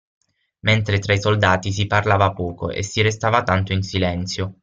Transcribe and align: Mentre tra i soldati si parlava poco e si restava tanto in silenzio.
Mentre 0.61 0.97
tra 0.97 1.13
i 1.13 1.19
soldati 1.21 1.71
si 1.71 1.85
parlava 1.85 2.33
poco 2.33 2.71
e 2.71 2.81
si 2.81 3.03
restava 3.03 3.43
tanto 3.43 3.71
in 3.71 3.83
silenzio. 3.83 4.55